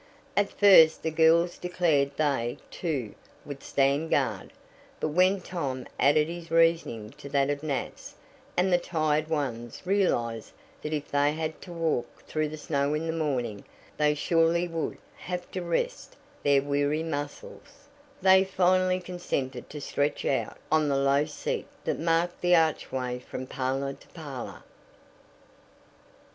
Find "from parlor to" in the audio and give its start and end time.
23.19-24.07